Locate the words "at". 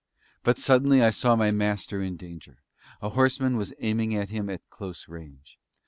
4.15-4.31, 4.49-4.67